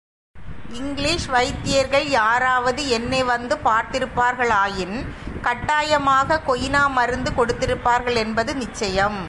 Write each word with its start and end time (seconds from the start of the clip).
English 0.69 1.25
வைத்தியர்கள் 1.25 2.09
யாராவது 2.09 2.89
என்னை 2.89 3.23
வந்து 3.23 3.57
பார்த்திருப்பார்களாயின், 3.57 5.05
கட்டாயமாகக் 5.41 6.49
கொயினா 6.49 6.89
மருந்து 6.89 7.31
கொடுத்திருப்பார்களென்பது 7.31 8.53
நிச்சயம். 8.53 9.19